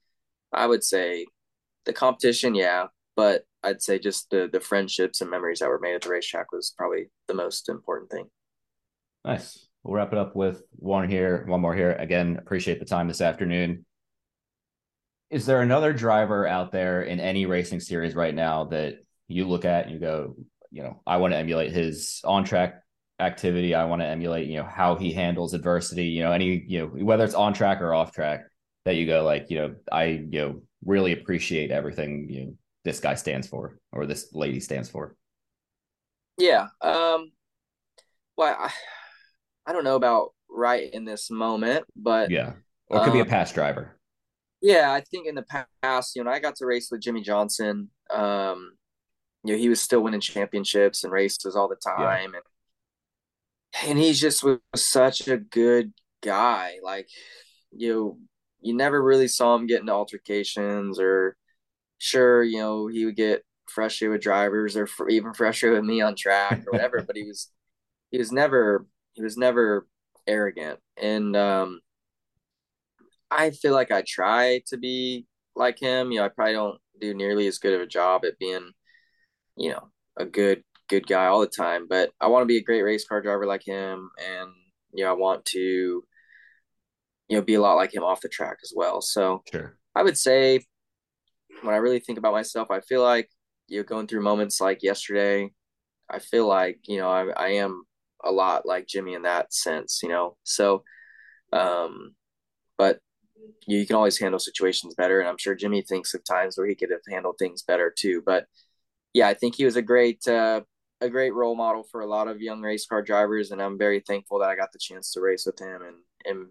I 0.53 0.67
would 0.67 0.83
say 0.83 1.25
the 1.85 1.93
competition, 1.93 2.55
yeah, 2.55 2.87
but 3.15 3.43
I'd 3.63 3.81
say 3.81 3.99
just 3.99 4.29
the 4.29 4.49
the 4.51 4.59
friendships 4.59 5.21
and 5.21 5.29
memories 5.29 5.59
that 5.59 5.69
were 5.69 5.79
made 5.79 5.95
at 5.95 6.01
the 6.01 6.09
racetrack 6.09 6.51
was 6.51 6.73
probably 6.77 7.09
the 7.27 7.33
most 7.33 7.69
important 7.69 8.11
thing. 8.11 8.29
Nice. 9.25 9.67
We'll 9.83 9.95
wrap 9.95 10.11
it 10.11 10.19
up 10.19 10.35
with 10.35 10.61
one 10.71 11.09
here, 11.09 11.45
one 11.47 11.61
more 11.61 11.73
here. 11.73 11.93
Again, 11.93 12.37
appreciate 12.37 12.79
the 12.79 12.85
time 12.85 13.07
this 13.07 13.21
afternoon. 13.21 13.85
Is 15.29 15.45
there 15.45 15.61
another 15.61 15.93
driver 15.93 16.47
out 16.47 16.71
there 16.71 17.03
in 17.03 17.19
any 17.19 17.45
racing 17.45 17.79
series 17.79 18.15
right 18.15 18.33
now 18.33 18.65
that 18.65 18.95
you 19.27 19.47
look 19.47 19.63
at 19.63 19.85
and 19.85 19.93
you 19.93 19.99
go, 19.99 20.35
you 20.71 20.83
know, 20.83 21.01
I 21.05 21.17
want 21.17 21.33
to 21.33 21.37
emulate 21.37 21.71
his 21.71 22.21
on 22.25 22.43
track 22.43 22.81
activity. 23.19 23.75
I 23.75 23.85
want 23.85 24.01
to 24.01 24.07
emulate, 24.07 24.47
you 24.47 24.57
know, 24.57 24.63
how 24.63 24.95
he 24.95 25.11
handles 25.11 25.53
adversity, 25.53 26.05
you 26.05 26.23
know, 26.23 26.31
any, 26.31 26.63
you 26.67 26.79
know, 26.79 26.87
whether 27.05 27.23
it's 27.23 27.33
on 27.33 27.53
track 27.53 27.81
or 27.81 27.93
off 27.93 28.11
track 28.11 28.45
that 28.85 28.95
you 28.95 29.05
go 29.05 29.23
like, 29.23 29.49
you 29.49 29.57
know, 29.57 29.75
I, 29.91 30.05
you 30.05 30.39
know, 30.39 30.61
really 30.85 31.11
appreciate 31.11 31.71
everything, 31.71 32.27
you 32.29 32.45
know, 32.45 32.53
this 32.85 32.99
guy 32.99 33.15
stands 33.15 33.47
for 33.47 33.77
or 33.91 34.05
this 34.05 34.33
lady 34.33 34.59
stands 34.59 34.89
for. 34.89 35.15
Yeah. 36.37 36.67
Um, 36.81 37.31
well, 38.37 38.55
I, 38.57 38.71
I 39.65 39.73
don't 39.73 39.83
know 39.83 39.97
about 39.97 40.29
right 40.49 40.91
in 40.91 41.05
this 41.05 41.29
moment, 41.29 41.85
but 41.95 42.31
yeah, 42.31 42.53
or 42.87 42.97
it 42.97 43.03
could 43.03 43.09
um, 43.09 43.13
be 43.13 43.19
a 43.19 43.23
um, 43.23 43.29
past 43.29 43.53
driver. 43.53 43.99
Yeah, 44.61 44.91
I 44.91 45.01
think 45.01 45.27
in 45.27 45.35
the 45.35 45.45
past, 45.83 46.15
you 46.15 46.23
know, 46.23 46.31
I 46.31 46.39
got 46.39 46.55
to 46.57 46.65
race 46.65 46.89
with 46.91 47.01
Jimmie 47.01 47.21
Johnson. 47.21 47.89
Um, 48.09 48.73
you 49.43 49.53
know, 49.53 49.59
he 49.59 49.69
was 49.69 49.81
still 49.81 50.01
winning 50.01 50.19
championships 50.19 51.03
and 51.03 51.13
races 51.13 51.55
all 51.55 51.69
the 51.69 51.75
time, 51.75 52.01
yeah. 52.31 52.37
and 52.37 52.45
and 53.85 53.97
he's 53.97 54.19
just 54.19 54.43
was 54.43 54.59
such 54.75 55.27
a 55.27 55.37
good 55.37 55.93
guy. 56.21 56.77
Like, 56.83 57.07
you 57.71 57.93
know, 57.93 58.17
you 58.61 58.75
never 58.75 59.01
really 59.01 59.27
saw 59.27 59.55
him 59.55 59.67
get 59.67 59.81
into 59.81 59.93
altercations 59.93 60.99
or 60.99 61.37
sure, 61.99 62.43
you 62.43 62.59
know, 62.59 62.87
he 62.87 63.05
would 63.05 63.15
get 63.15 63.43
frustrated 63.69 64.13
with 64.13 64.21
drivers 64.21 64.75
or 64.75 64.87
even 65.09 65.33
frustrated 65.33 65.79
with 65.79 65.85
me 65.85 66.01
on 66.01 66.15
track 66.15 66.63
or 66.67 66.73
whatever, 66.73 67.01
but 67.07 67.15
he 67.15 67.23
was 67.23 67.49
he 68.11 68.17
was 68.17 68.31
never 68.31 68.85
he 69.13 69.21
was 69.21 69.37
never 69.37 69.87
arrogant 70.27 70.79
and 71.01 71.35
um 71.35 71.81
I 73.31 73.51
feel 73.51 73.73
like 73.73 73.91
I 73.91 74.03
try 74.05 74.61
to 74.67 74.77
be 74.77 75.25
like 75.55 75.79
him. 75.79 76.11
You 76.11 76.19
know, 76.19 76.25
I 76.25 76.29
probably 76.29 76.53
don't 76.53 76.79
do 76.99 77.13
nearly 77.13 77.47
as 77.47 77.59
good 77.59 77.73
of 77.73 77.81
a 77.81 77.87
job 77.87 78.25
at 78.25 78.39
being, 78.39 78.71
you 79.55 79.71
know, 79.71 79.89
a 80.17 80.25
good 80.25 80.63
good 80.89 81.07
guy 81.07 81.27
all 81.27 81.39
the 81.39 81.47
time. 81.47 81.87
But 81.87 82.11
I 82.19 82.27
want 82.27 82.43
to 82.43 82.47
be 82.47 82.57
a 82.57 82.63
great 82.63 82.81
race 82.81 83.05
car 83.05 83.21
driver 83.21 83.45
like 83.45 83.63
him, 83.65 84.09
and 84.17 84.49
you 84.93 85.03
know, 85.03 85.11
I 85.11 85.13
want 85.13 85.45
to, 85.45 85.59
you 85.59 86.03
know, 87.37 87.41
be 87.41 87.55
a 87.55 87.61
lot 87.61 87.75
like 87.75 87.93
him 87.93 88.03
off 88.03 88.21
the 88.21 88.29
track 88.29 88.57
as 88.63 88.73
well. 88.75 89.01
So 89.01 89.43
sure. 89.51 89.77
I 89.95 90.03
would 90.03 90.17
say 90.17 90.65
when 91.61 91.73
I 91.73 91.77
really 91.77 91.99
think 91.99 92.17
about 92.17 92.33
myself, 92.33 92.71
I 92.71 92.81
feel 92.81 93.03
like 93.03 93.29
you 93.67 93.77
know, 93.79 93.83
going 93.83 94.07
through 94.07 94.23
moments 94.23 94.59
like 94.59 94.83
yesterday, 94.83 95.51
I 96.09 96.19
feel 96.19 96.47
like 96.47 96.79
you 96.87 96.97
know 96.97 97.09
I, 97.09 97.29
I 97.29 97.47
am 97.49 97.83
a 98.23 98.31
lot 98.31 98.65
like 98.65 98.87
Jimmie 98.87 99.13
in 99.13 99.21
that 99.23 99.53
sense, 99.53 100.01
you 100.03 100.09
know. 100.09 100.37
So, 100.43 100.83
um, 101.53 102.15
but 102.77 102.99
you, 103.67 103.79
you 103.79 103.87
can 103.87 103.95
always 103.95 104.19
handle 104.19 104.39
situations 104.39 104.95
better, 104.95 105.19
and 105.19 105.29
I'm 105.29 105.37
sure 105.37 105.55
Jimmie 105.55 105.83
thinks 105.83 106.13
of 106.13 106.23
times 106.23 106.57
where 106.57 106.67
he 106.67 106.75
could 106.75 106.91
have 106.91 107.01
handled 107.09 107.35
things 107.39 107.63
better 107.63 107.93
too. 107.95 108.21
But 108.25 108.45
yeah, 109.13 109.27
I 109.27 109.33
think 109.33 109.55
he 109.55 109.65
was 109.65 109.75
a 109.75 109.81
great 109.81 110.27
uh, 110.27 110.61
a 111.01 111.09
great 111.09 111.33
role 111.33 111.55
model 111.55 111.83
for 111.83 112.01
a 112.01 112.07
lot 112.07 112.27
of 112.27 112.41
young 112.41 112.61
race 112.61 112.85
car 112.85 113.01
drivers, 113.01 113.51
and 113.51 113.61
I'm 113.61 113.77
very 113.77 113.99
thankful 113.99 114.39
that 114.39 114.49
I 114.49 114.55
got 114.55 114.71
the 114.71 114.79
chance 114.79 115.11
to 115.13 115.21
race 115.21 115.45
with 115.45 115.59
him 115.59 115.81
and 115.81 115.95
and 116.25 116.47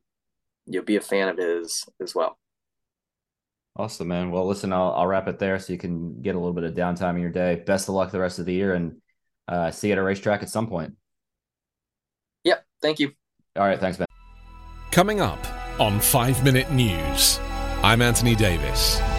you'll 0.68 0.84
be 0.84 0.96
a 0.96 1.00
fan 1.00 1.28
of 1.28 1.38
his 1.38 1.84
as 2.00 2.14
well. 2.14 2.38
Awesome, 3.76 4.08
man. 4.08 4.30
Well, 4.30 4.46
listen, 4.46 4.72
I'll, 4.72 4.92
I'll 4.92 5.06
wrap 5.06 5.28
it 5.28 5.38
there 5.38 5.58
so 5.58 5.72
you 5.72 5.78
can 5.78 6.20
get 6.20 6.34
a 6.34 6.38
little 6.38 6.52
bit 6.52 6.64
of 6.64 6.74
downtime 6.74 7.14
in 7.14 7.20
your 7.20 7.30
day. 7.30 7.62
Best 7.64 7.88
of 7.88 7.94
luck 7.94 8.10
the 8.10 8.18
rest 8.18 8.38
of 8.38 8.46
the 8.46 8.52
year 8.52 8.74
and 8.74 9.00
uh, 9.46 9.70
see 9.70 9.88
you 9.88 9.92
at 9.92 9.98
a 9.98 10.02
racetrack 10.02 10.42
at 10.42 10.50
some 10.50 10.66
point. 10.66 10.94
Yep. 12.44 12.64
Thank 12.82 12.98
you. 12.98 13.12
All 13.56 13.64
right. 13.64 13.78
Thanks, 13.78 13.98
man. 13.98 14.06
Coming 14.90 15.20
up 15.20 15.38
on 15.80 16.00
5 16.00 16.42
Minute 16.42 16.72
News, 16.72 17.38
I'm 17.82 18.02
Anthony 18.02 18.34
Davis. 18.34 19.00